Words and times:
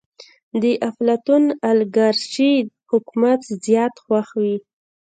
د 0.61 0.63
افلاطون 0.89 1.43
اليګارشي 1.69 2.53
حکومت 2.91 3.39
زيات 3.65 3.93
خوښ 4.03 4.27
وي. 4.41 4.55